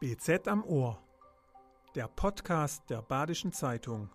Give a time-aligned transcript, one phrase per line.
[0.00, 0.98] BZ am Ohr,
[1.94, 4.08] der Podcast der Badischen Zeitung.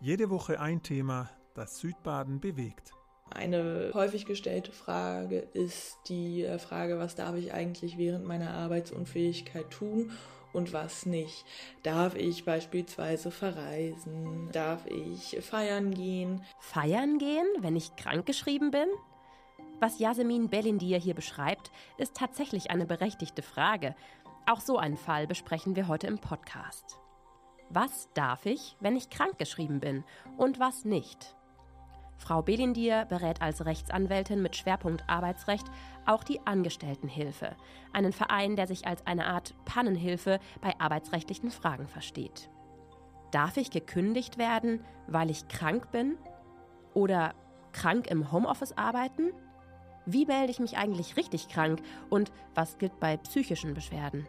[0.00, 2.92] Jede Woche ein Thema, das Südbaden bewegt.
[3.28, 9.70] Eine häufig gestellte Frage ist die äh, Frage, was darf ich eigentlich während meiner Arbeitsunfähigkeit
[9.70, 10.10] tun
[10.54, 11.44] und was nicht.
[11.82, 14.48] Darf ich beispielsweise verreisen?
[14.52, 16.40] Darf ich feiern gehen?
[16.60, 18.88] Feiern gehen, wenn ich krankgeschrieben bin?
[19.80, 23.94] Was Yasemin Bellindir hier beschreibt, ist tatsächlich eine berechtigte Frage.
[24.46, 26.98] Auch so einen Fall besprechen wir heute im Podcast.
[27.70, 30.04] Was darf ich, wenn ich krankgeschrieben bin
[30.36, 31.34] und was nicht?
[32.18, 35.66] Frau Belindir berät als Rechtsanwältin mit Schwerpunkt Arbeitsrecht
[36.04, 37.56] auch die Angestelltenhilfe,
[37.92, 42.50] einen Verein, der sich als eine Art Pannenhilfe bei arbeitsrechtlichen Fragen versteht.
[43.30, 46.18] Darf ich gekündigt werden, weil ich krank bin?
[46.92, 47.34] Oder
[47.72, 49.32] krank im Homeoffice arbeiten?
[50.06, 54.26] Wie melde ich mich eigentlich richtig krank und was gilt bei psychischen Beschwerden?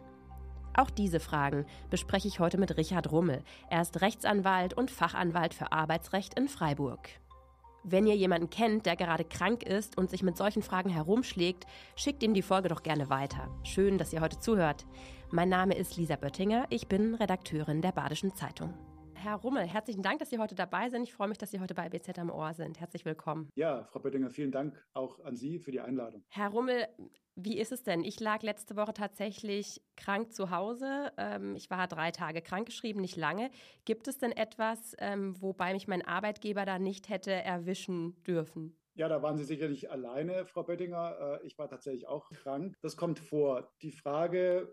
[0.74, 3.42] Auch diese Fragen bespreche ich heute mit Richard Rummel.
[3.70, 7.08] Er ist Rechtsanwalt und Fachanwalt für Arbeitsrecht in Freiburg.
[7.82, 12.22] Wenn ihr jemanden kennt, der gerade krank ist und sich mit solchen Fragen herumschlägt, schickt
[12.22, 13.48] ihm die Folge doch gerne weiter.
[13.62, 14.86] Schön, dass ihr heute zuhört.
[15.30, 18.74] Mein Name ist Lisa Böttinger, ich bin Redakteurin der Badischen Zeitung.
[19.26, 21.02] Herr Rummel, herzlichen Dank, dass Sie heute dabei sind.
[21.02, 22.78] Ich freue mich, dass Sie heute bei BZ am Ohr sind.
[22.78, 23.50] Herzlich willkommen.
[23.56, 26.22] Ja, Frau Böttinger, vielen Dank auch an Sie für die Einladung.
[26.28, 26.86] Herr Rummel,
[27.34, 28.04] wie ist es denn?
[28.04, 31.10] Ich lag letzte Woche tatsächlich krank zu Hause.
[31.16, 33.50] Ähm, ich war drei Tage krankgeschrieben, nicht lange.
[33.84, 38.78] Gibt es denn etwas, ähm, wobei mich mein Arbeitgeber da nicht hätte erwischen dürfen?
[38.94, 41.40] Ja, da waren Sie sicherlich alleine, Frau Böttinger.
[41.42, 42.76] Äh, ich war tatsächlich auch krank.
[42.80, 43.72] Das kommt vor.
[43.82, 44.72] Die Frage,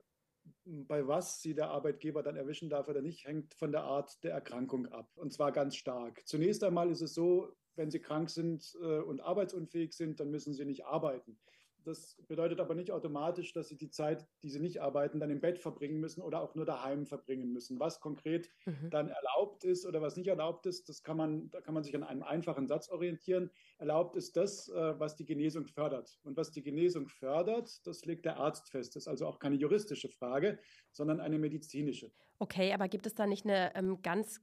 [0.65, 4.31] bei was sie der Arbeitgeber dann erwischen darf oder nicht, hängt von der Art der
[4.31, 5.09] Erkrankung ab.
[5.15, 6.21] Und zwar ganz stark.
[6.25, 10.53] Zunächst einmal ist es so, wenn sie krank sind äh, und arbeitsunfähig sind, dann müssen
[10.53, 11.39] sie nicht arbeiten.
[11.83, 15.41] Das bedeutet aber nicht automatisch, dass sie die Zeit, die sie nicht arbeiten, dann im
[15.41, 17.79] Bett verbringen müssen oder auch nur daheim verbringen müssen.
[17.79, 18.89] Was konkret mhm.
[18.89, 21.95] dann erlaubt ist oder was nicht erlaubt ist, das kann man, da kann man sich
[21.95, 23.51] an einem einfachen Satz orientieren.
[23.77, 26.19] Erlaubt ist das, äh, was die Genesung fördert.
[26.23, 28.95] Und was die Genesung fördert, das legt der Arzt fest.
[28.95, 30.59] Das ist also auch keine juristische Frage,
[30.91, 32.11] sondern eine medizinische.
[32.39, 34.41] Okay, aber gibt es da nicht eine ähm, ganz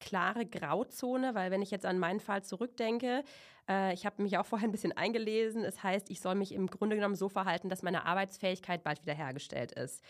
[0.00, 3.24] klare Grauzone, weil wenn ich jetzt an meinen Fall zurückdenke,
[3.68, 6.66] äh, ich habe mich auch vorher ein bisschen eingelesen, es heißt, ich soll mich im
[6.66, 10.02] Grunde genommen so verhalten, dass meine Arbeitsfähigkeit bald wiederhergestellt ist.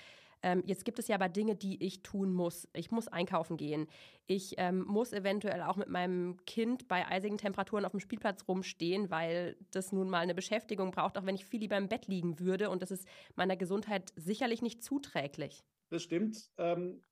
[0.45, 2.69] Ähm, jetzt gibt es ja aber Dinge, die ich tun muss.
[2.75, 3.87] Ich muss einkaufen gehen.
[4.27, 9.11] Ich ähm, muss eventuell auch mit meinem Kind bei eisigen Temperaturen auf dem Spielplatz rumstehen,
[9.11, 12.41] weil das nun mal eine Beschäftigung braucht, auch wenn ich viel lieber im Bett liegen
[12.41, 12.69] würde.
[12.69, 15.65] Und das ist meiner Gesundheit sicherlich nicht zuträglich.
[15.89, 16.51] Das stimmt.
[16.59, 17.03] Ähm,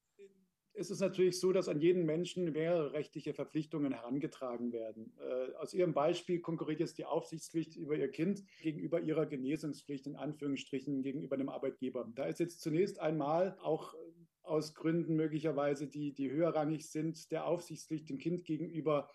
[0.74, 5.12] ist es natürlich so, dass an jeden Menschen mehrere rechtliche Verpflichtungen herangetragen werden.
[5.18, 10.16] Äh, aus Ihrem Beispiel konkurriert jetzt die Aufsichtspflicht über Ihr Kind gegenüber Ihrer Genesungspflicht in
[10.16, 12.10] Anführungsstrichen gegenüber dem Arbeitgeber.
[12.14, 13.94] Da ist jetzt zunächst einmal auch
[14.42, 19.08] aus Gründen möglicherweise, die, die höherrangig sind, der Aufsichtspflicht dem Kind gegenüber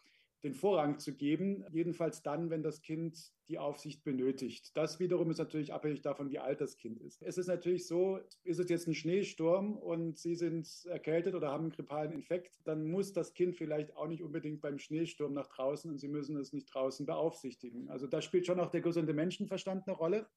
[0.44, 3.18] den Vorrang zu geben, jedenfalls dann, wenn das Kind
[3.50, 4.76] die Aufsicht benötigt.
[4.76, 7.22] Das wiederum ist natürlich abhängig davon, wie alt das Kind ist.
[7.24, 11.66] Es ist natürlich so, ist es jetzt ein Schneesturm und Sie sind erkältet oder haben
[11.66, 15.90] einen grippalen Infekt, dann muss das Kind vielleicht auch nicht unbedingt beim Schneesturm nach draußen
[15.90, 17.90] und Sie müssen es nicht draußen beaufsichtigen.
[17.90, 20.28] Also da spielt schon auch der gesunde Menschenverstand eine Rolle.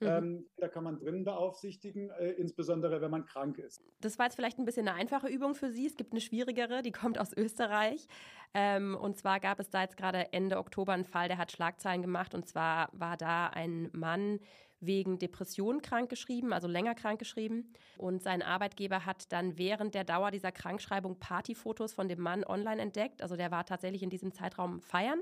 [0.00, 0.06] Mhm.
[0.06, 3.82] Ähm, da kann man drin beaufsichtigen, äh, insbesondere wenn man krank ist.
[4.00, 5.86] Das war jetzt vielleicht ein bisschen eine einfache Übung für Sie.
[5.86, 8.06] Es gibt eine schwierigere, die kommt aus Österreich.
[8.54, 12.02] Ähm, und zwar gab es da jetzt gerade Ende Oktober einen Fall, der hat Schlagzeilen
[12.02, 12.34] gemacht.
[12.34, 14.40] Und zwar war da ein Mann
[14.80, 17.72] wegen Depression krankgeschrieben, also länger krankgeschrieben.
[17.96, 22.80] Und sein Arbeitgeber hat dann während der Dauer dieser Krankschreibung Partyfotos von dem Mann online
[22.80, 23.20] entdeckt.
[23.20, 25.20] Also der war tatsächlich in diesem Zeitraum feiern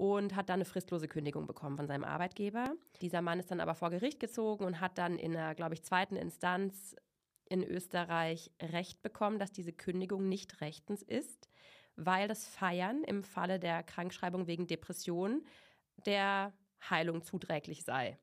[0.00, 2.74] und hat dann eine fristlose Kündigung bekommen von seinem Arbeitgeber.
[3.02, 5.82] Dieser Mann ist dann aber vor Gericht gezogen und hat dann in einer, glaube ich,
[5.82, 6.96] zweiten Instanz
[7.50, 11.50] in Österreich Recht bekommen, dass diese Kündigung nicht rechtens ist,
[11.96, 15.44] weil das Feiern im Falle der Krankschreibung wegen Depression
[16.06, 16.54] der
[16.88, 18.18] Heilung zuträglich sei.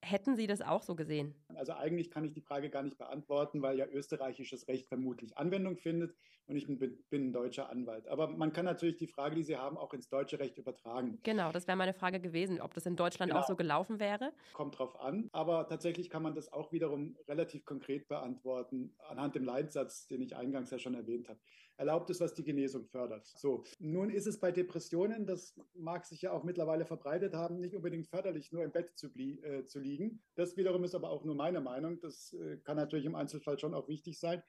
[0.00, 1.34] Hätten Sie das auch so gesehen?
[1.56, 5.76] Also eigentlich kann ich die Frage gar nicht beantworten, weil ja österreichisches Recht vermutlich Anwendung
[5.76, 6.14] findet
[6.46, 6.78] und ich bin,
[7.10, 8.08] bin ein deutscher Anwalt.
[8.08, 11.18] Aber man kann natürlich die Frage, die Sie haben, auch ins deutsche Recht übertragen.
[11.22, 13.42] Genau, das wäre meine Frage gewesen, ob das in Deutschland genau.
[13.42, 14.32] auch so gelaufen wäre.
[14.52, 19.44] Kommt drauf an, aber tatsächlich kann man das auch wiederum relativ konkret beantworten anhand dem
[19.44, 21.40] Leitsatz, den ich eingangs ja schon erwähnt habe.
[21.76, 23.24] Erlaubt es, was die Genesung fördert.
[23.26, 27.76] So, nun ist es bei Depressionen, das mag sich ja auch mittlerweile verbreitet haben, nicht
[27.76, 30.22] unbedingt förderlich, nur im Bett zu, äh, zu liegen liegen.
[30.34, 31.98] Das wiederum ist aber auch nur meine Meinung.
[32.00, 34.42] Das äh, kann natürlich im Einzelfall schon auch wichtig sein.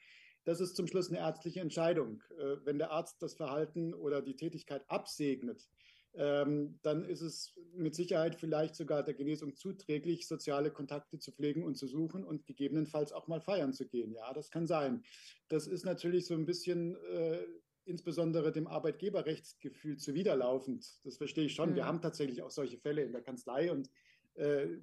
[0.44, 2.21] Das ist zum Schluss eine ärztliche Entscheidung.
[2.38, 5.69] Äh, wenn der Arzt das Verhalten oder die Tätigkeit absegnet,
[6.15, 11.63] ähm, dann ist es mit Sicherheit vielleicht sogar der Genesung zuträglich, soziale Kontakte zu pflegen
[11.63, 14.12] und zu suchen und gegebenenfalls auch mal feiern zu gehen.
[14.12, 15.03] Ja, das kann sein.
[15.50, 17.45] Das ist natürlich so ein bisschen äh,
[17.85, 20.85] insbesondere dem Arbeitgeberrechtsgefühl zuwiderlaufend.
[21.03, 21.71] Das verstehe ich schon.
[21.71, 21.75] Mhm.
[21.75, 23.89] Wir haben tatsächlich auch solche Fälle in der Kanzlei und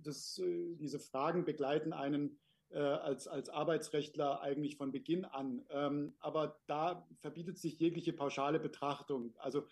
[0.02, 2.38] das, äh, diese Fragen begleiten einen
[2.70, 5.64] äh, als, als Arbeitsrechtler eigentlich von Beginn an.
[5.70, 9.34] Ähm, aber da verbietet sich jegliche pauschale Betrachtung.
[9.38, 9.64] Also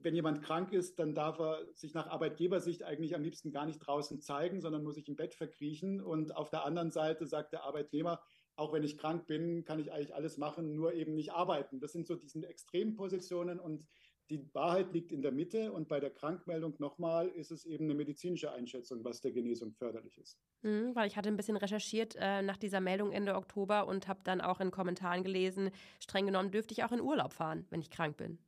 [0.00, 3.78] wenn jemand krank ist, dann darf er sich nach Arbeitgebersicht eigentlich am liebsten gar nicht
[3.78, 6.00] draußen zeigen, sondern muss sich im Bett verkriechen.
[6.00, 8.20] Und auf der anderen Seite sagt der Arbeitnehmer,
[8.56, 11.80] auch wenn ich krank bin, kann ich eigentlich alles machen, nur eben nicht arbeiten.
[11.80, 13.86] Das sind so diese Extrempositionen und
[14.30, 17.94] die Wahrheit liegt in der Mitte und bei der Krankmeldung nochmal ist es eben eine
[17.94, 20.38] medizinische Einschätzung, was der Genesung förderlich ist.
[20.62, 24.20] Mhm, weil ich hatte ein bisschen recherchiert äh, nach dieser Meldung Ende Oktober und habe
[24.24, 25.70] dann auch in Kommentaren gelesen,
[26.00, 28.38] streng genommen dürfte ich auch in Urlaub fahren, wenn ich krank bin.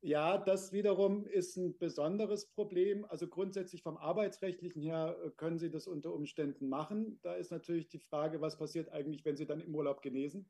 [0.00, 3.04] Ja, das wiederum ist ein besonderes Problem.
[3.06, 7.18] Also grundsätzlich vom arbeitsrechtlichen her äh, können Sie das unter Umständen machen.
[7.22, 10.48] Da ist natürlich die Frage, was passiert eigentlich, wenn Sie dann im Urlaub genesen?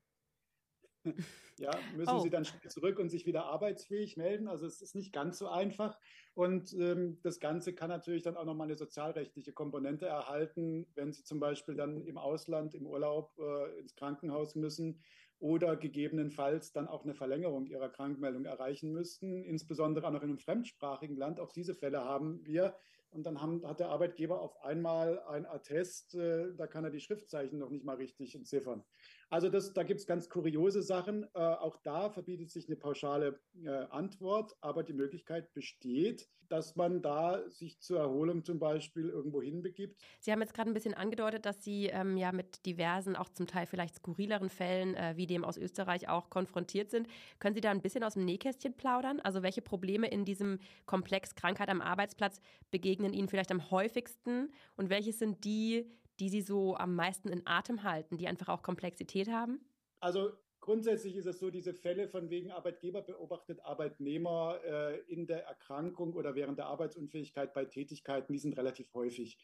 [1.58, 2.20] Ja, müssen oh.
[2.20, 4.48] Sie dann zurück und sich wieder arbeitsfähig melden?
[4.48, 5.98] Also es ist nicht ganz so einfach.
[6.34, 11.24] Und ähm, das Ganze kann natürlich dann auch nochmal eine sozialrechtliche Komponente erhalten, wenn Sie
[11.24, 15.00] zum Beispiel dann im Ausland, im Urlaub äh, ins Krankenhaus müssen
[15.40, 20.38] oder gegebenenfalls dann auch eine Verlängerung ihrer Krankmeldung erreichen müssten, insbesondere auch noch in einem
[20.38, 21.40] fremdsprachigen Land.
[21.40, 22.74] Auch diese Fälle haben wir.
[23.10, 27.00] Und dann haben, hat der Arbeitgeber auf einmal ein Attest, äh, da kann er die
[27.00, 28.84] Schriftzeichen noch nicht mal richtig entziffern.
[29.30, 31.24] Also das, da gibt es ganz kuriose Sachen.
[31.34, 37.02] Äh, auch da verbietet sich eine pauschale äh, Antwort, aber die Möglichkeit besteht, dass man
[37.02, 40.00] da sich zur Erholung zum Beispiel irgendwo hinbegibt.
[40.20, 43.46] Sie haben jetzt gerade ein bisschen angedeutet, dass Sie ähm, ja mit diversen, auch zum
[43.46, 47.06] Teil vielleicht skurrileren Fällen äh, wie dem aus Österreich auch konfrontiert sind.
[47.38, 49.20] Können Sie da ein bisschen aus dem Nähkästchen plaudern?
[49.20, 52.40] Also welche Probleme in diesem Komplex Krankheit am Arbeitsplatz
[52.70, 57.46] begegnen Ihnen vielleicht am häufigsten und welche sind die, die Sie so am meisten in
[57.46, 59.60] Atem halten, die einfach auch Komplexität haben?
[60.00, 65.44] Also grundsätzlich ist es so, diese Fälle von wegen Arbeitgeber beobachtet Arbeitnehmer äh, in der
[65.44, 69.38] Erkrankung oder während der Arbeitsunfähigkeit bei Tätigkeiten, die sind relativ häufig.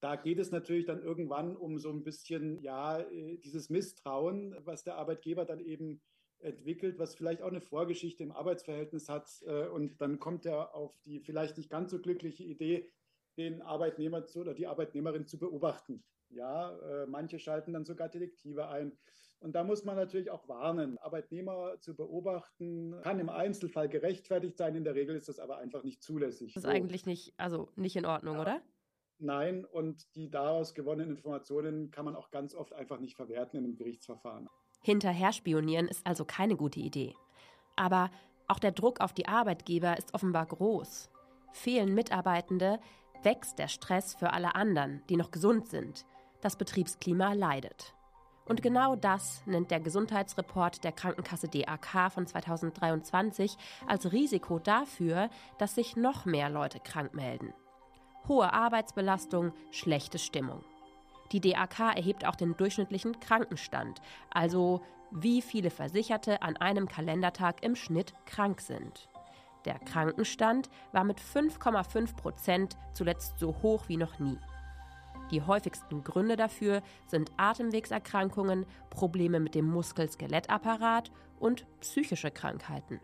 [0.00, 4.84] Da geht es natürlich dann irgendwann um so ein bisschen, ja, äh, dieses Misstrauen, was
[4.84, 6.02] der Arbeitgeber dann eben
[6.38, 9.28] entwickelt, was vielleicht auch eine Vorgeschichte im Arbeitsverhältnis hat.
[9.46, 12.92] Äh, und dann kommt er auf die vielleicht nicht ganz so glückliche Idee,
[13.36, 16.04] den Arbeitnehmer zu, oder die Arbeitnehmerin zu beobachten.
[16.30, 18.92] Ja, äh, manche schalten dann sogar Detektive ein.
[19.38, 20.98] Und da muss man natürlich auch warnen.
[20.98, 24.74] Arbeitnehmer zu beobachten kann im Einzelfall gerechtfertigt sein.
[24.74, 26.54] In der Regel ist das aber einfach nicht zulässig.
[26.54, 26.74] Das ist so.
[26.74, 28.42] eigentlich nicht, also nicht in Ordnung, ja.
[28.42, 28.62] oder?
[29.18, 33.64] Nein, und die daraus gewonnenen Informationen kann man auch ganz oft einfach nicht verwerten in
[33.64, 34.48] einem Gerichtsverfahren.
[34.82, 37.14] Hinterher spionieren ist also keine gute Idee.
[37.76, 38.10] Aber
[38.46, 41.10] auch der Druck auf die Arbeitgeber ist offenbar groß.
[41.52, 42.78] Fehlen Mitarbeitende,
[43.22, 46.06] wächst der Stress für alle anderen, die noch gesund sind.
[46.40, 47.94] Das Betriebsklima leidet.
[48.46, 53.56] Und genau das nennt der Gesundheitsreport der Krankenkasse DAK von 2023
[53.86, 55.28] als Risiko dafür,
[55.58, 57.52] dass sich noch mehr Leute krank melden.
[58.28, 60.64] Hohe Arbeitsbelastung, schlechte Stimmung.
[61.32, 64.00] Die DAK erhebt auch den durchschnittlichen Krankenstand,
[64.30, 64.80] also
[65.10, 69.08] wie viele Versicherte an einem Kalendertag im Schnitt krank sind.
[69.64, 74.38] Der Krankenstand war mit 5,5 Prozent zuletzt so hoch wie noch nie.
[75.30, 83.00] Die häufigsten Gründe dafür sind Atemwegserkrankungen, Probleme mit dem Muskel-Skelettapparat und psychische Krankheiten.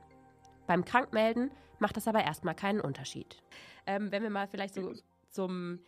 [0.69, 1.51] Beim Krankmelden
[1.81, 3.43] macht das aber erstmal keinen Unterschied.
[3.87, 4.93] Ähm, wenn wir mal vielleicht so
[5.31, 5.81] zum,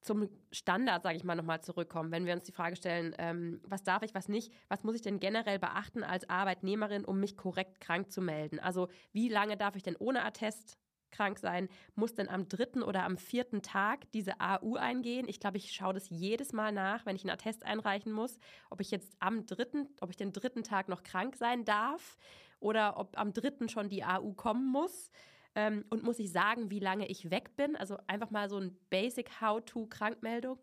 [0.00, 3.84] zum Standard, sage ich mal, nochmal zurückkommen, wenn wir uns die Frage stellen, ähm, was
[3.84, 7.80] darf ich, was nicht, was muss ich denn generell beachten als Arbeitnehmerin, um mich korrekt
[7.80, 8.58] krank zu melden?
[8.58, 10.76] Also wie lange darf ich denn ohne Attest
[11.20, 15.28] krank sein, muss dann am dritten oder am vierten Tag diese AU eingehen.
[15.28, 18.38] Ich glaube, ich schaue das jedes Mal nach, wenn ich einen Attest einreichen muss,
[18.70, 22.16] ob ich jetzt am dritten, ob ich den dritten Tag noch krank sein darf
[22.58, 25.10] oder ob am dritten schon die AU kommen muss.
[25.54, 27.76] Ähm, und muss ich sagen, wie lange ich weg bin?
[27.76, 30.58] Also einfach mal so ein Basic How-to-Krankmeldung.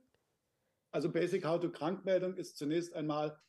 [0.92, 3.40] Also Basic How-to-Krankmeldung ist zunächst einmal,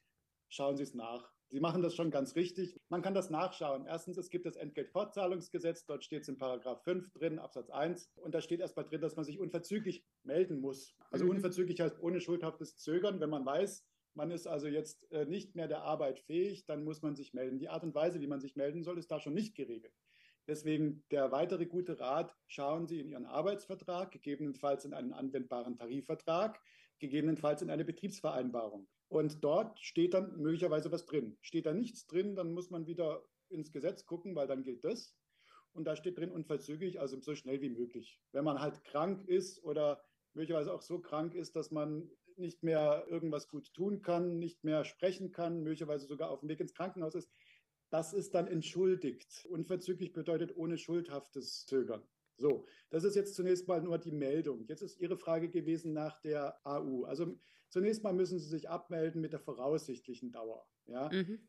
[0.51, 1.31] schauen Sie es nach.
[1.51, 2.79] Sie machen das schon ganz richtig.
[2.91, 3.87] Man kann das nachschauen.
[3.87, 5.87] Erstens, es gibt das Entgeltfortzahlungsgesetz.
[5.87, 8.11] Dort steht es in Paragraph 5 drin, Absatz 1.
[8.17, 10.95] Und da steht erstmal drin, dass man sich unverzüglich melden muss.
[11.11, 11.31] Also mhm.
[11.31, 13.21] unverzüglich heißt ohne schuldhaftes Zögern.
[13.21, 13.83] Wenn man weiß,
[14.15, 17.59] man ist also jetzt äh, nicht mehr der Arbeit fähig, dann muss man sich melden.
[17.59, 19.95] Die Art und Weise, wie man sich melden soll, ist da schon nicht geregelt.
[20.49, 26.59] Deswegen der weitere gute Rat, schauen Sie in Ihren Arbeitsvertrag, gegebenenfalls in einen anwendbaren Tarifvertrag,
[26.99, 28.89] gegebenenfalls in eine Betriebsvereinbarung.
[29.09, 31.37] Und dort steht dann möglicherweise was drin.
[31.43, 35.15] Steht da nichts drin, dann muss man wieder ins Gesetz gucken, weil dann gilt das.
[35.73, 38.19] Und da steht drin unverzüglich, also so schnell wie möglich.
[38.33, 40.03] Wenn man halt krank ist oder
[40.33, 44.85] möglicherweise auch so krank ist, dass man nicht mehr irgendwas gut tun kann, nicht mehr
[44.85, 47.31] sprechen kann, möglicherweise sogar auf dem Weg ins Krankenhaus ist,
[47.91, 49.47] das ist dann entschuldigt.
[49.51, 52.03] Unverzüglich bedeutet ohne schuldhaftes Zögern.
[52.37, 54.65] So, das ist jetzt zunächst mal nur die Meldung.
[54.69, 57.05] Jetzt ist Ihre Frage gewesen nach der AU.
[57.05, 57.37] Also
[57.69, 60.65] zunächst mal müssen Sie sich abmelden mit der voraussichtlichen Dauer.
[60.87, 61.11] Ja?
[61.13, 61.41] Mhm.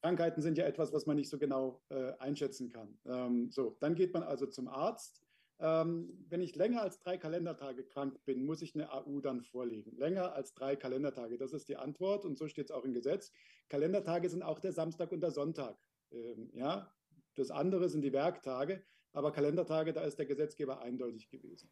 [0.00, 2.98] Krankheiten sind ja etwas, was man nicht so genau äh, einschätzen kann.
[3.04, 5.22] Ähm, so, dann geht man also zum Arzt.
[5.60, 9.96] Ähm, wenn ich länger als drei Kalendertage krank bin, muss ich eine AU dann vorlegen.
[9.96, 13.32] Länger als drei Kalendertage, das ist die Antwort und so steht es auch im Gesetz.
[13.68, 15.76] Kalendertage sind auch der Samstag und der Sonntag.
[16.12, 16.92] Ähm, ja,
[17.34, 21.70] das andere sind die Werktage, aber Kalendertage, da ist der Gesetzgeber eindeutig gewesen.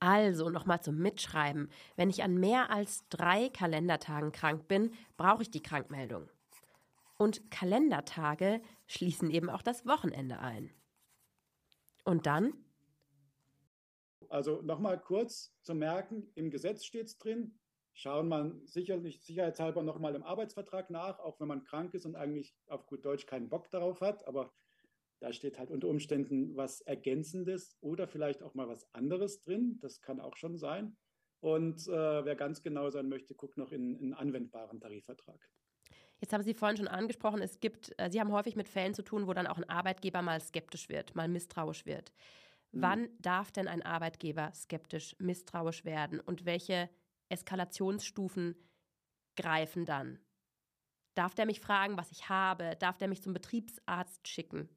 [0.00, 1.68] Also nochmal zum Mitschreiben.
[1.94, 6.28] Wenn ich an mehr als drei Kalendertagen krank bin, brauche ich die Krankmeldung.
[7.18, 10.70] Und Kalendertage schließen eben auch das Wochenende ein.
[12.04, 12.54] Und dann?
[14.30, 17.58] Also nochmal kurz zu merken, im Gesetz steht es drin,
[17.94, 22.56] schauen man sicherlich sicherheitshalber nochmal im Arbeitsvertrag nach, auch wenn man krank ist und eigentlich
[22.66, 24.52] auf gut Deutsch keinen Bock darauf hat, aber
[25.18, 29.78] da steht halt unter Umständen was Ergänzendes oder vielleicht auch mal was anderes drin.
[29.82, 30.96] Das kann auch schon sein.
[31.40, 35.50] Und äh, wer ganz genau sein möchte, guckt noch in einen anwendbaren Tarifvertrag.
[36.20, 39.02] Jetzt haben Sie vorhin schon angesprochen, es gibt, äh, Sie haben häufig mit Fällen zu
[39.02, 42.12] tun, wo dann auch ein Arbeitgeber mal skeptisch wird, mal misstrauisch wird.
[42.72, 42.82] Mhm.
[42.82, 46.88] Wann darf denn ein Arbeitgeber skeptisch, misstrauisch werden und welche
[47.28, 48.56] Eskalationsstufen
[49.36, 50.18] greifen dann?
[51.14, 52.76] Darf der mich fragen, was ich habe?
[52.78, 54.68] Darf der mich zum Betriebsarzt schicken?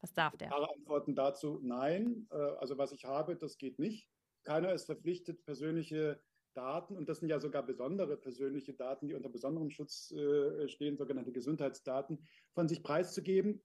[0.00, 0.48] Was darf der?
[0.48, 2.28] Klare Antworten dazu: Nein.
[2.30, 4.08] Äh, also, was ich habe, das geht nicht.
[4.44, 6.20] Keiner ist verpflichtet, persönliche
[6.54, 10.96] Daten, und das sind ja sogar besondere persönliche Daten, die unter besonderem Schutz äh, stehen,
[10.96, 13.62] sogenannte Gesundheitsdaten, von sich preiszugeben.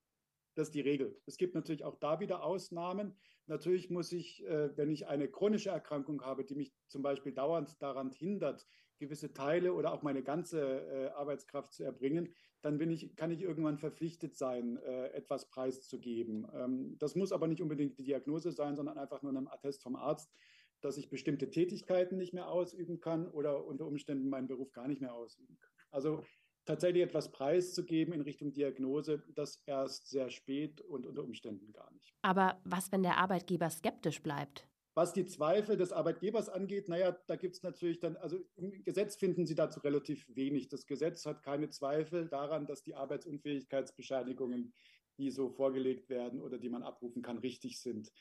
[0.55, 1.21] Das ist die Regel.
[1.25, 3.17] Es gibt natürlich auch da wieder Ausnahmen.
[3.49, 7.81] Natürlich muss ich, äh, wenn ich eine chronische Erkrankung habe, die mich zum Beispiel dauernd
[7.81, 8.67] daran hindert,
[8.99, 13.41] gewisse Teile oder auch meine ganze äh, Arbeitskraft zu erbringen, dann bin ich, kann ich
[13.41, 16.47] irgendwann verpflichtet sein, äh, etwas preiszugeben.
[16.53, 19.95] Ähm, das muss aber nicht unbedingt die Diagnose sein, sondern einfach nur ein Attest vom
[19.95, 20.31] Arzt,
[20.81, 25.01] dass ich bestimmte Tätigkeiten nicht mehr ausüben kann oder unter Umständen meinen Beruf gar nicht
[25.01, 25.73] mehr ausüben kann.
[25.89, 26.23] Also
[26.69, 32.13] tatsächlich etwas preiszugeben in Richtung Diagnose, das erst sehr spät und unter Umständen gar nicht.
[32.21, 34.67] Aber was, wenn der Arbeitgeber skeptisch bleibt?
[34.93, 39.15] Was die Zweifel des Arbeitgebers angeht, naja, da gibt es natürlich dann, also im Gesetz
[39.15, 40.67] finden Sie dazu relativ wenig.
[40.67, 44.73] Das Gesetz hat keine Zweifel daran, dass die Arbeitsunfähigkeitsbescheinigungen,
[45.17, 48.11] die so vorgelegt werden oder die man abrufen kann, richtig sind.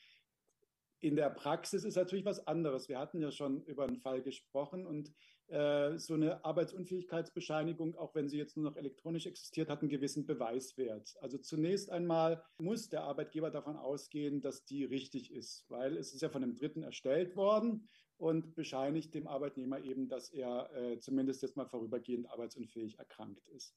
[1.00, 2.88] In der Praxis ist natürlich was anderes.
[2.88, 5.12] Wir hatten ja schon über einen Fall gesprochen und
[5.50, 11.16] so eine Arbeitsunfähigkeitsbescheinigung, auch wenn sie jetzt nur noch elektronisch existiert, hat einen gewissen Beweiswert.
[11.22, 16.20] Also zunächst einmal muss der Arbeitgeber davon ausgehen, dass die richtig ist, weil es ist
[16.20, 17.88] ja von einem Dritten erstellt worden
[18.18, 23.74] und bescheinigt dem Arbeitnehmer eben, dass er äh, zumindest jetzt mal vorübergehend arbeitsunfähig erkrankt ist.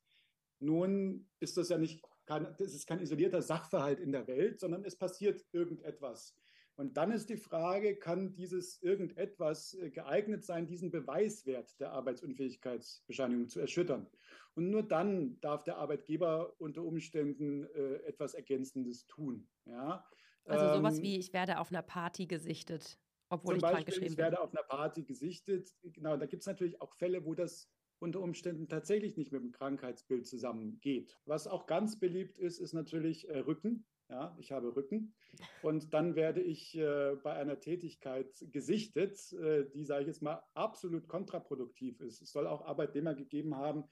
[0.60, 4.84] Nun ist das ja nicht, kein, das ist kein isolierter Sachverhalt in der Welt, sondern
[4.84, 6.36] es passiert irgendetwas.
[6.82, 13.50] Und dann ist die Frage, kann dieses irgendetwas äh, geeignet sein, diesen Beweiswert der Arbeitsunfähigkeitsbescheinigung
[13.50, 14.08] zu erschüttern?
[14.56, 19.48] Und nur dann darf der Arbeitgeber unter Umständen äh, etwas Ergänzendes tun.
[19.66, 20.04] Ja?
[20.46, 22.98] Also sowas ähm, wie, ich werde auf einer Party gesichtet,
[23.30, 24.14] obwohl ich krank geschrieben bin.
[24.14, 25.70] Ich werde auf einer Party gesichtet.
[25.84, 27.70] Genau, da gibt es natürlich auch Fälle, wo das
[28.00, 31.20] unter Umständen tatsächlich nicht mit dem Krankheitsbild zusammengeht.
[31.26, 33.86] Was auch ganz beliebt ist, ist natürlich äh, Rücken.
[34.12, 35.16] Ja, ich habe Rücken.
[35.62, 40.44] Und dann werde ich äh, bei einer Tätigkeit gesichtet, äh, die, sage ich jetzt mal,
[40.54, 42.22] absolut kontraproduktiv ist.
[42.22, 43.86] Es soll auch Arbeitnehmer gegeben haben,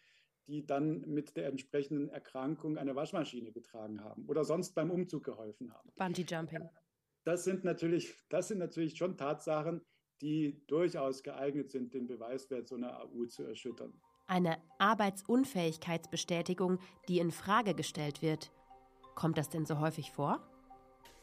[0.45, 5.73] die dann mit der entsprechenden Erkrankung eine Waschmaschine getragen haben oder sonst beim Umzug geholfen
[5.73, 5.89] haben.
[5.95, 6.67] Bungee Jumping.
[7.23, 9.85] Das sind natürlich, das sind natürlich schon Tatsachen,
[10.21, 13.93] die durchaus geeignet sind, den Beweiswert so einer AU zu erschüttern.
[14.27, 18.51] Eine Arbeitsunfähigkeitsbestätigung, die in Frage gestellt wird
[19.19, 20.39] Kommt das denn so häufig vor?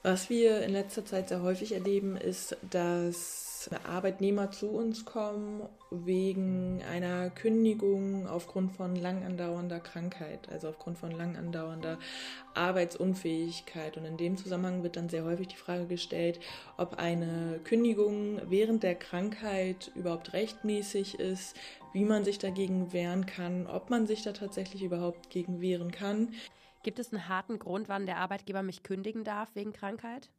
[0.03, 6.83] Was wir in letzter Zeit sehr häufig erleben, ist, dass Arbeitnehmer zu uns kommen wegen
[6.93, 11.99] einer Kündigung aufgrund von lang andauernder Krankheit, also aufgrund von lang andauernder
[12.53, 13.97] Arbeitsunfähigkeit.
[13.97, 16.39] Und in dem Zusammenhang wird dann sehr häufig die Frage gestellt,
[16.77, 21.57] ob eine Kündigung während der Krankheit überhaupt rechtmäßig ist,
[21.95, 26.29] wie man sich dagegen wehren kann, ob man sich da tatsächlich überhaupt gegen wehren kann.
[26.87, 30.31] Gibt es einen harten Grund, wann der Arbeitgeber mich kündigen darf wegen Krankheit?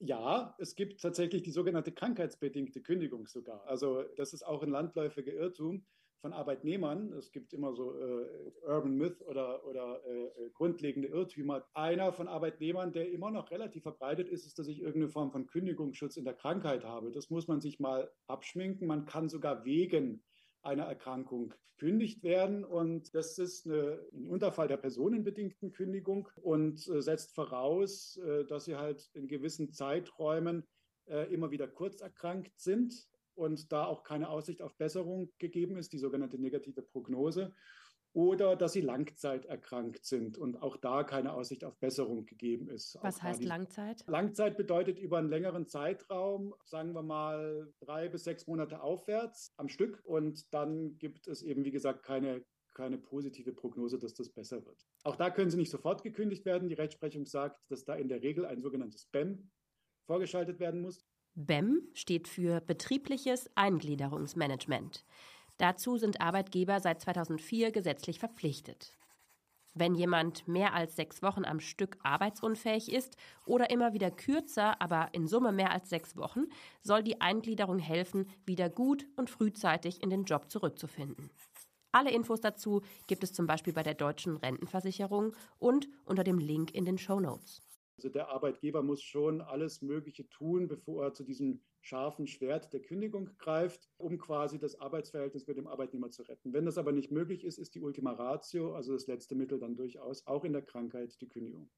[0.00, 3.64] Ja, es gibt tatsächlich die sogenannte krankheitsbedingte Kündigung sogar.
[3.68, 5.86] Also das ist auch ein landläufiger Irrtum.
[6.22, 12.12] von Arbeitnehmern, es gibt immer so äh, Urban Myth oder, oder äh, grundlegende Irrtümer, einer
[12.12, 16.16] von Arbeitnehmern, der immer noch relativ verbreitet ist, ist, dass ich irgendeine Form von Kündigungsschutz
[16.16, 17.12] in der Krankheit habe.
[17.12, 18.88] Das muss man sich mal abschminken.
[18.88, 20.24] Man kann sogar wegen
[20.64, 22.64] einer Erkrankung gekündigt werden.
[22.64, 28.64] Und das ist eine, ein Unterfall der personenbedingten Kündigung und äh, setzt voraus, äh, dass
[28.64, 30.64] sie halt in gewissen Zeiträumen
[31.06, 35.92] äh, immer wieder kurz erkrankt sind und da auch keine Aussicht auf Besserung gegeben ist,
[35.92, 37.52] die sogenannte negative Prognose
[38.14, 42.96] oder dass sie langzeiterkrankt sind und auch da keine Aussicht auf Besserung gegeben ist.
[43.02, 44.04] Was heißt Langzeit?
[44.06, 49.68] Langzeit bedeutet über einen längeren Zeitraum, sagen wir mal drei bis sechs Monate aufwärts am
[49.68, 54.64] Stück und dann gibt es eben, wie gesagt, keine, keine positive Prognose, dass das besser
[54.64, 54.86] wird.
[55.02, 56.68] Auch da können sie nicht sofort gekündigt werden.
[56.68, 59.50] Die Rechtsprechung sagt, dass da in der Regel ein sogenanntes BEM
[60.06, 61.04] vorgeschaltet werden muss.
[61.34, 65.04] BEM steht für betriebliches Eingliederungsmanagement.
[65.58, 68.96] Dazu sind Arbeitgeber seit 2004 gesetzlich verpflichtet.
[69.76, 75.08] Wenn jemand mehr als sechs Wochen am Stück arbeitsunfähig ist oder immer wieder kürzer, aber
[75.12, 76.44] in Summe mehr als sechs Wochen,
[76.82, 81.30] soll die Eingliederung helfen, wieder gut und frühzeitig in den Job zurückzufinden.
[81.90, 86.72] Alle Infos dazu gibt es zum Beispiel bei der Deutschen Rentenversicherung und unter dem Link
[86.72, 87.62] in den Show Notes.
[87.96, 92.80] Also der Arbeitgeber muss schon alles Mögliche tun, bevor er zu diesem scharfen Schwert der
[92.80, 96.52] Kündigung greift, um quasi das Arbeitsverhältnis mit dem Arbeitnehmer zu retten.
[96.52, 99.76] Wenn das aber nicht möglich ist, ist die Ultima Ratio, also das letzte Mittel, dann
[99.76, 101.70] durchaus auch in der Krankheit die Kündigung.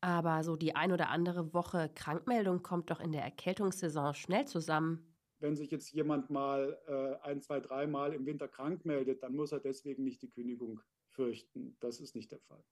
[0.00, 5.14] Aber so die ein oder andere Woche Krankmeldung kommt doch in der Erkältungssaison schnell zusammen.
[5.40, 9.50] Wenn sich jetzt jemand mal äh, ein, zwei, dreimal im Winter krank meldet, dann muss
[9.50, 11.76] er deswegen nicht die Kündigung fürchten.
[11.80, 12.62] Das ist nicht der Fall.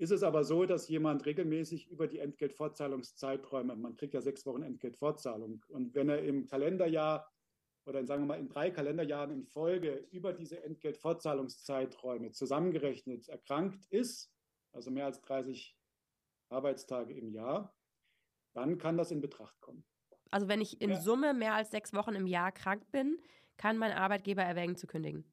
[0.00, 4.62] Ist es aber so, dass jemand regelmäßig über die Entgeltfortzahlungszeiträume, man kriegt ja sechs Wochen
[4.62, 7.30] Entgeltfortzahlung, und wenn er im Kalenderjahr
[7.84, 13.84] oder in, sagen wir mal in drei Kalenderjahren in Folge über diese Entgeltfortzahlungszeiträume zusammengerechnet erkrankt
[13.90, 14.32] ist,
[14.72, 15.76] also mehr als 30
[16.48, 17.76] Arbeitstage im Jahr,
[18.54, 19.84] dann kann das in Betracht kommen.
[20.30, 21.00] Also wenn ich in ja.
[21.02, 23.18] Summe mehr als sechs Wochen im Jahr krank bin,
[23.58, 25.30] kann mein Arbeitgeber erwägen zu kündigen.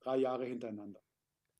[0.00, 1.00] Drei Jahre hintereinander.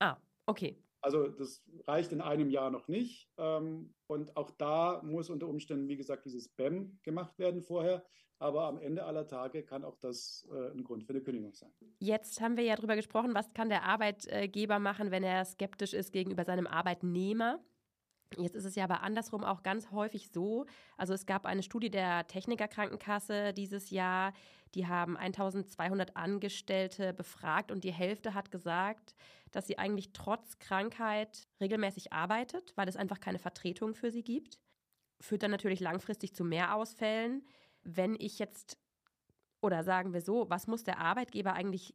[0.01, 0.77] Ah, okay.
[1.03, 3.29] Also das reicht in einem Jahr noch nicht.
[3.37, 8.05] Ähm, und auch da muss unter Umständen, wie gesagt, dieses BEM gemacht werden vorher.
[8.39, 11.71] Aber am Ende aller Tage kann auch das äh, ein Grund für eine Kündigung sein.
[11.99, 16.13] Jetzt haben wir ja darüber gesprochen, was kann der Arbeitgeber machen, wenn er skeptisch ist
[16.13, 17.61] gegenüber seinem Arbeitnehmer.
[18.39, 20.67] Jetzt ist es ja aber andersrum auch ganz häufig so.
[20.97, 24.33] Also es gab eine Studie der Technikerkrankenkasse dieses Jahr,
[24.75, 29.15] die haben 1200 Angestellte befragt und die Hälfte hat gesagt,
[29.51, 34.59] dass sie eigentlich trotz Krankheit regelmäßig arbeitet, weil es einfach keine Vertretung für sie gibt.
[35.21, 37.45] Führt dann natürlich langfristig zu mehr Ausfällen.
[37.83, 38.79] Wenn ich jetzt,
[39.61, 41.95] oder sagen wir so, was muss der Arbeitgeber eigentlich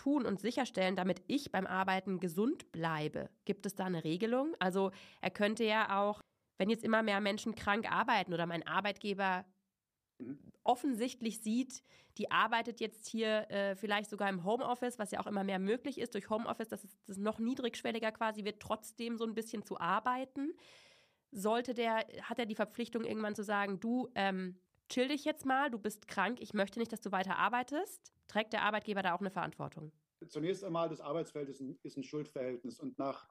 [0.00, 3.28] tun und sicherstellen, damit ich beim Arbeiten gesund bleibe?
[3.44, 4.54] Gibt es da eine Regelung?
[4.58, 6.20] Also er könnte ja auch,
[6.58, 9.44] wenn jetzt immer mehr Menschen krank arbeiten oder mein Arbeitgeber
[10.64, 11.82] offensichtlich sieht,
[12.16, 15.98] die arbeitet jetzt hier äh, vielleicht sogar im Homeoffice, was ja auch immer mehr möglich
[15.98, 19.78] ist durch Homeoffice, dass es das noch niedrigschwelliger quasi wird, trotzdem so ein bisschen zu
[19.78, 20.52] arbeiten.
[21.30, 24.58] Sollte der, hat er die Verpflichtung irgendwann zu sagen, du, ähm,
[24.88, 28.52] chill dich jetzt mal, du bist krank, ich möchte nicht, dass du weiter arbeitest, trägt
[28.52, 29.92] der Arbeitgeber da auch eine Verantwortung?
[30.28, 33.28] Zunächst einmal, das Arbeitsfeld ist ein, ist ein Schuldverhältnis und nach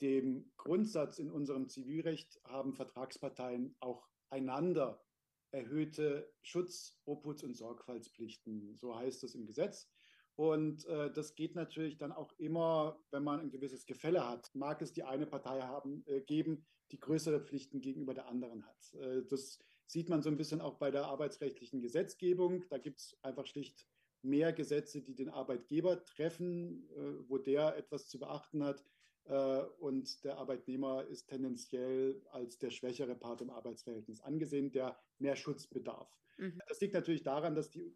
[0.00, 5.04] dem Grundsatz in unserem Zivilrecht haben Vertragsparteien auch einander
[5.50, 8.76] erhöhte Schutz-, Obhuts- und Sorgfaltspflichten.
[8.76, 9.90] So heißt es im Gesetz.
[10.36, 14.54] Und äh, das geht natürlich dann auch immer, wenn man ein gewisses Gefälle hat.
[14.54, 18.94] Mag es die eine Partei haben, äh, geben, die größere Pflichten gegenüber der anderen hat.
[18.94, 22.64] Äh, das sieht man so ein bisschen auch bei der arbeitsrechtlichen Gesetzgebung.
[22.68, 23.88] Da gibt es einfach schlicht
[24.22, 28.84] mehr Gesetze, die den Arbeitgeber treffen, äh, wo der etwas zu beachten hat
[29.24, 35.36] äh, und der Arbeitnehmer ist tendenziell als der schwächere Part im Arbeitsverhältnis angesehen, der mehr
[35.36, 36.10] Schutz bedarf.
[36.38, 36.60] Mhm.
[36.68, 37.94] Das liegt natürlich daran, dass die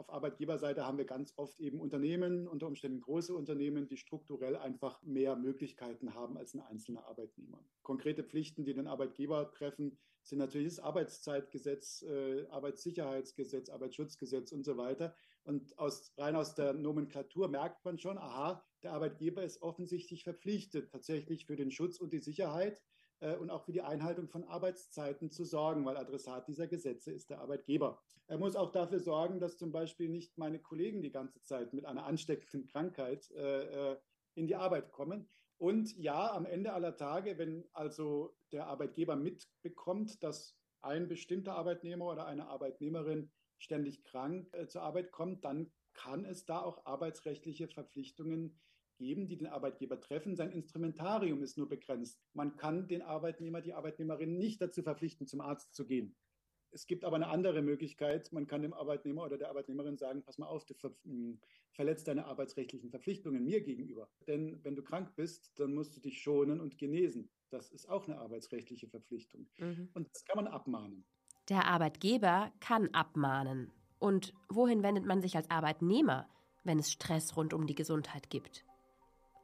[0.00, 5.02] auf Arbeitgeberseite haben wir ganz oft eben Unternehmen, unter Umständen große Unternehmen, die strukturell einfach
[5.02, 7.62] mehr Möglichkeiten haben als ein einzelner Arbeitnehmer.
[7.82, 14.78] Konkrete Pflichten, die den Arbeitgeber treffen, sind natürlich das Arbeitszeitgesetz, äh, Arbeitssicherheitsgesetz, Arbeitsschutzgesetz und so
[14.78, 15.14] weiter.
[15.44, 20.90] Und aus, rein aus der Nomenklatur merkt man schon, aha, der Arbeitgeber ist offensichtlich verpflichtet,
[20.90, 22.82] tatsächlich für den Schutz und die Sicherheit
[23.20, 27.30] äh, und auch für die Einhaltung von Arbeitszeiten zu sorgen, weil Adressat dieser Gesetze ist
[27.30, 28.02] der Arbeitgeber.
[28.26, 31.84] Er muss auch dafür sorgen, dass zum Beispiel nicht meine Kollegen die ganze Zeit mit
[31.84, 33.96] einer ansteckenden Krankheit äh, äh
[34.36, 35.28] in die Arbeit kommen.
[35.58, 42.06] Und ja, am Ende aller Tage, wenn also der Arbeitgeber mitbekommt, dass ein bestimmter Arbeitnehmer
[42.06, 47.68] oder eine Arbeitnehmerin ständig krank äh, zur Arbeit kommt, dann kann es da auch arbeitsrechtliche
[47.68, 48.58] Verpflichtungen
[48.96, 50.36] geben, die den Arbeitgeber treffen.
[50.36, 52.20] Sein Instrumentarium ist nur begrenzt.
[52.34, 56.16] Man kann den Arbeitnehmer, die Arbeitnehmerin nicht dazu verpflichten, zum Arzt zu gehen.
[56.72, 58.30] Es gibt aber eine andere Möglichkeit.
[58.32, 61.40] Man kann dem Arbeitnehmer oder der Arbeitnehmerin sagen, pass mal auf, du ver hm,
[61.72, 64.08] verletzt deine arbeitsrechtlichen Verpflichtungen mir gegenüber.
[64.26, 67.30] Denn wenn du krank bist, dann musst du dich schonen und genesen.
[67.48, 69.48] Das ist auch eine arbeitsrechtliche Verpflichtung.
[69.58, 69.90] Mhm.
[69.94, 71.04] Und das kann man abmahnen.
[71.50, 73.72] Der Arbeitgeber kann abmahnen.
[73.98, 76.28] Und wohin wendet man sich als Arbeitnehmer,
[76.62, 78.64] wenn es Stress rund um die Gesundheit gibt?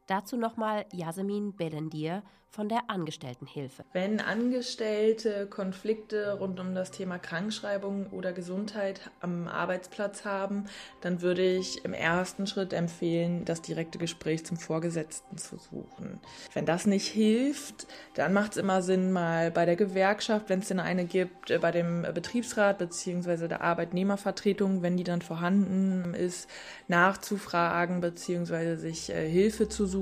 [0.06, 2.22] Dazu nochmal Yasemin Belendir
[2.56, 3.84] von der Angestelltenhilfe.
[3.92, 10.64] Wenn Angestellte Konflikte rund um das Thema Krankschreibung oder Gesundheit am Arbeitsplatz haben,
[11.02, 16.18] dann würde ich im ersten Schritt empfehlen, das direkte Gespräch zum Vorgesetzten zu suchen.
[16.54, 20.68] Wenn das nicht hilft, dann macht es immer Sinn, mal bei der Gewerkschaft, wenn es
[20.68, 23.48] denn eine gibt, bei dem Betriebsrat bzw.
[23.48, 26.48] der Arbeitnehmervertretung, wenn die dann vorhanden ist,
[26.88, 28.76] nachzufragen bzw.
[28.76, 29.95] sich äh, Hilfe zu suchen.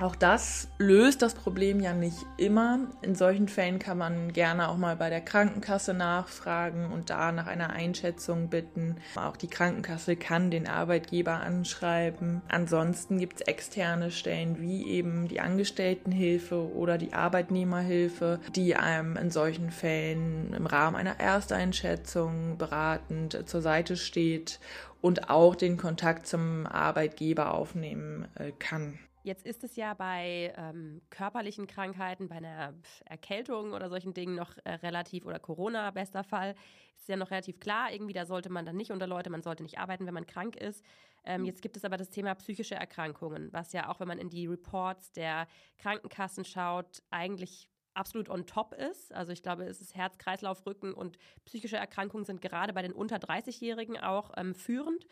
[0.00, 2.88] Auch das löst das Problem Problem ja nicht immer.
[3.02, 7.46] In solchen Fällen kann man gerne auch mal bei der Krankenkasse nachfragen und da nach
[7.46, 8.96] einer Einschätzung bitten.
[9.16, 12.40] Auch die Krankenkasse kann den Arbeitgeber anschreiben.
[12.48, 19.30] Ansonsten gibt es externe Stellen wie eben die Angestelltenhilfe oder die Arbeitnehmerhilfe, die einem in
[19.30, 24.58] solchen Fällen im Rahmen einer Ersteinschätzung beratend zur Seite steht
[25.02, 28.98] und auch den Kontakt zum Arbeitgeber aufnehmen äh, kann.
[29.22, 34.56] Jetzt ist es ja bei ähm, körperlichen Krankheiten, bei einer Erkältung oder solchen Dingen noch
[34.64, 36.54] äh, relativ, oder Corona bester Fall,
[36.96, 39.62] ist ja noch relativ klar, irgendwie da sollte man dann nicht unter Leute, man sollte
[39.62, 40.84] nicht arbeiten, wenn man krank ist.
[41.24, 41.46] Ähm, mhm.
[41.46, 44.46] jetzt gibt es aber das Thema psychische Erkrankungen, was ja auch, wenn man in die
[44.46, 45.46] Reports der
[45.78, 49.12] Krankenkassen schaut, eigentlich absolut on top ist.
[49.12, 52.92] Also ich glaube, es ist Herz, Kreislauf, Rücken und psychische Erkrankungen sind gerade bei den
[52.92, 55.06] unter 30-Jährigen auch ähm, führend.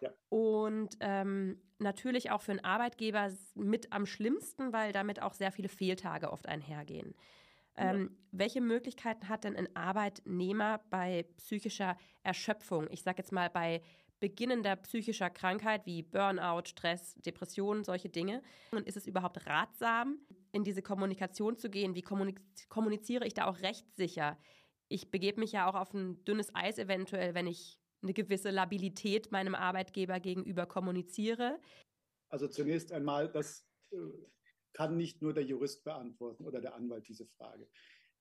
[0.00, 0.10] Ja.
[0.28, 5.68] Und ähm, natürlich auch für einen Arbeitgeber mit am schlimmsten, weil damit auch sehr viele
[5.68, 7.14] Fehltage oft einhergehen.
[7.76, 8.16] Ähm, ja.
[8.32, 12.88] Welche Möglichkeiten hat denn ein Arbeitnehmer bei psychischer Erschöpfung?
[12.90, 13.82] Ich sage jetzt mal bei
[14.18, 18.42] beginnender psychischer Krankheit wie Burnout, Stress, Depressionen, solche Dinge.
[18.72, 20.18] Und ist es überhaupt ratsam,
[20.52, 21.94] in diese Kommunikation zu gehen?
[21.94, 22.02] Wie
[22.68, 24.38] kommuniziere ich da auch rechtssicher?
[24.88, 29.32] Ich begebe mich ja auch auf ein dünnes Eis eventuell, wenn ich eine gewisse Labilität
[29.32, 31.60] meinem Arbeitgeber gegenüber kommuniziere?
[32.28, 33.96] Also zunächst einmal, das äh,
[34.72, 37.68] kann nicht nur der Jurist beantworten oder der Anwalt diese Frage.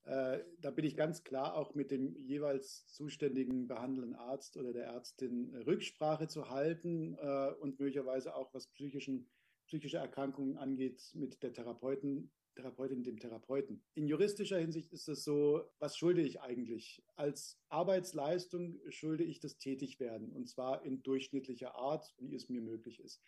[0.04, 4.86] Äh, da bin ich ganz klar auch mit dem jeweils zuständigen behandelnden Arzt oder der
[4.86, 9.28] Ärztin Rücksprache zu halten äh, und möglicherweise auch, was psychischen,
[9.68, 13.84] psychische Erkrankungen angeht, mit der Therapeuten Therapeutin, dem Therapeuten.
[13.94, 17.04] In juristischer Hinsicht ist es so, was schulde ich eigentlich?
[17.16, 23.00] Als Arbeitsleistung schulde ich das Tätigwerden und zwar in durchschnittlicher Art, wie es mir möglich
[23.00, 23.22] ist.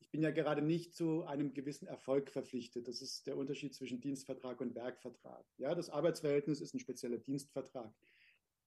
[0.00, 2.88] Ich bin ja gerade nicht zu einem gewissen Erfolg verpflichtet.
[2.88, 5.44] Das ist der Unterschied zwischen Dienstvertrag und Werkvertrag.
[5.58, 7.94] Ja, das Arbeitsverhältnis ist ein spezieller Dienstvertrag.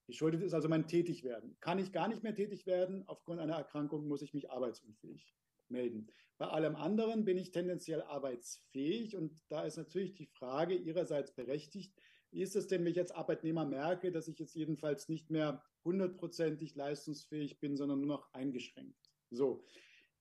[0.06, 1.58] Geschuldet ist also mein Tätigwerden.
[1.60, 5.34] Kann ich gar nicht mehr tätig werden, aufgrund einer Erkrankung muss ich mich arbeitsunfähig
[5.74, 6.08] melden.
[6.38, 11.94] Bei allem anderen bin ich tendenziell arbeitsfähig und da ist natürlich die Frage Ihrerseits berechtigt,
[12.32, 15.62] wie ist es denn, wenn ich als Arbeitnehmer merke, dass ich jetzt jedenfalls nicht mehr
[15.84, 18.98] hundertprozentig leistungsfähig bin, sondern nur noch eingeschränkt?
[19.30, 19.64] So,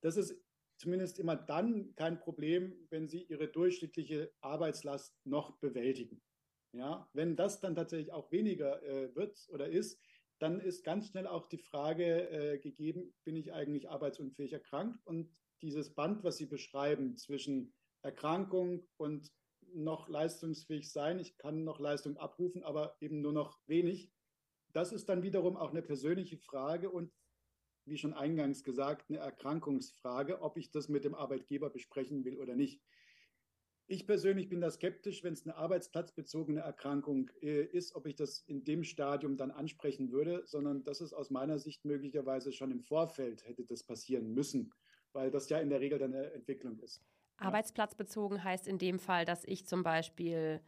[0.01, 0.39] das ist
[0.77, 6.21] zumindest immer dann kein Problem, wenn Sie Ihre durchschnittliche Arbeitslast noch bewältigen.
[6.73, 9.99] Ja, wenn das dann tatsächlich auch weniger äh, wird oder ist,
[10.43, 14.99] dann ist ganz schnell auch die Frage äh, gegeben, bin ich eigentlich arbeitsunfähig erkrankt?
[15.05, 19.31] Und dieses Band, was Sie beschreiben zwischen Erkrankung und
[19.73, 24.11] noch leistungsfähig sein, ich kann noch Leistung abrufen, aber eben nur noch wenig,
[24.73, 27.13] das ist dann wiederum auch eine persönliche Frage und
[27.85, 32.55] wie schon eingangs gesagt, eine Erkrankungsfrage, ob ich das mit dem Arbeitgeber besprechen will oder
[32.55, 32.81] nicht.
[33.87, 38.39] Ich persönlich bin da skeptisch, wenn es eine arbeitsplatzbezogene Erkrankung äh, ist, ob ich das
[38.47, 42.81] in dem Stadium dann ansprechen würde, sondern das ist aus meiner Sicht möglicherweise schon im
[42.81, 44.73] Vorfeld hätte das passieren müssen,
[45.11, 47.03] weil das ja in der Regel dann eine Entwicklung ist.
[47.37, 50.61] Arbeitsplatzbezogen heißt in dem Fall, dass ich zum Beispiel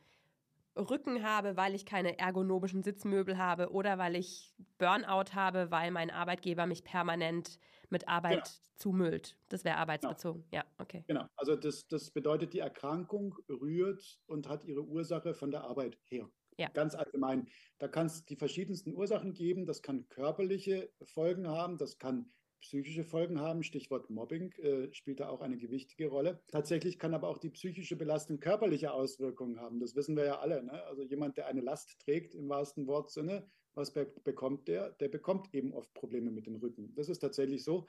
[0.75, 6.11] Rücken habe, weil ich keine ergonomischen Sitzmöbel habe oder weil ich Burnout habe, weil mein
[6.11, 8.75] Arbeitgeber mich permanent mit Arbeit genau.
[8.75, 9.37] zumüllt.
[9.49, 10.43] Das wäre arbeitsbezogen.
[10.49, 10.63] Genau.
[10.63, 11.03] Ja, okay.
[11.07, 11.25] Genau.
[11.35, 16.29] Also das, das bedeutet, die Erkrankung rührt und hat ihre Ursache von der Arbeit her.
[16.57, 16.69] Ja.
[16.69, 17.47] Ganz allgemein.
[17.79, 19.65] Da kann es die verschiedensten Ursachen geben.
[19.65, 23.63] Das kann körperliche Folgen haben, das kann psychische Folgen haben.
[23.63, 26.41] Stichwort Mobbing äh, spielt da auch eine gewichtige Rolle.
[26.47, 29.79] Tatsächlich kann aber auch die psychische Belastung körperliche Auswirkungen haben.
[29.79, 30.63] Das wissen wir ja alle.
[30.63, 30.83] Ne?
[30.85, 34.91] Also jemand, der eine Last trägt im wahrsten Wortsinne, was be bekommt der?
[34.91, 36.93] Der bekommt eben oft Probleme mit dem Rücken.
[36.95, 37.85] Das ist tatsächlich so.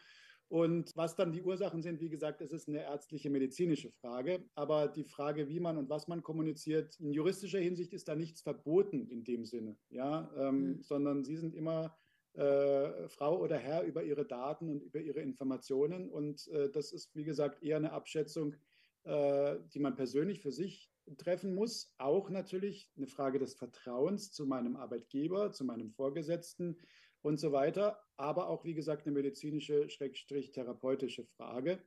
[0.48, 4.44] Und was dann die Ursachen sind, wie gesagt, es ist eine ärztliche, medizinische Frage.
[4.54, 8.42] Aber die Frage, wie man und was man kommuniziert, in juristischer Hinsicht ist da nichts
[8.42, 10.82] verboten in dem Sinne, ja, ähm, mhm.
[10.82, 11.96] sondern sie sind immer
[12.34, 16.08] äh, Frau oder Herr über ihre Daten und über ihre Informationen.
[16.10, 18.54] Und äh, das ist, wie gesagt, eher eine Abschätzung,
[19.02, 21.94] äh, die man persönlich für sich treffen muss.
[21.98, 26.76] Auch natürlich eine Frage des Vertrauens zu meinem Arbeitgeber, zu meinem Vorgesetzten
[27.22, 28.00] und so weiter.
[28.16, 31.82] Aber auch, wie gesagt, eine medizinische, schrägstrich therapeutische Frage.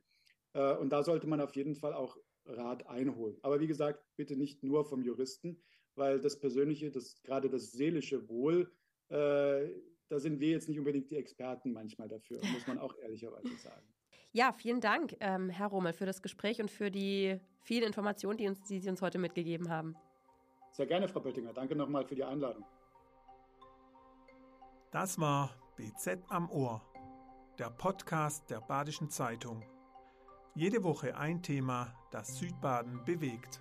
[0.52, 3.36] Äh, und da sollte man auf jeden Fall auch Rat einholen.
[3.42, 5.62] Aber wie gesagt, bitte nicht nur vom Juristen,
[5.94, 8.72] weil das persönliche, das, gerade das seelische Wohl,
[9.08, 9.68] äh,
[10.08, 13.86] da sind wir jetzt nicht unbedingt die Experten manchmal dafür, muss man auch ehrlicherweise sagen.
[14.32, 18.48] Ja, vielen Dank, ähm, Herr Rommel, für das Gespräch und für die vielen Informationen, die,
[18.48, 19.96] uns, die Sie uns heute mitgegeben haben.
[20.70, 21.52] Sehr gerne, Frau Böttinger.
[21.52, 22.64] Danke nochmal für die Einladung.
[24.92, 26.80] Das war BZ am Ohr,
[27.58, 29.64] der Podcast der Badischen Zeitung.
[30.54, 33.60] Jede Woche ein Thema, das Südbaden bewegt.